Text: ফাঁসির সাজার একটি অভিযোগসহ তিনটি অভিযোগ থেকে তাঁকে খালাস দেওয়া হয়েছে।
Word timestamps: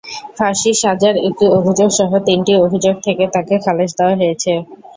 ফাঁসির 0.37 0.77
সাজার 0.81 1.15
একটি 1.27 1.45
অভিযোগসহ 1.57 2.11
তিনটি 2.27 2.53
অভিযোগ 2.65 2.95
থেকে 3.05 3.23
তাঁকে 3.33 3.55
খালাস 3.65 3.91
দেওয়া 3.97 4.15
হয়েছে। 4.21 4.51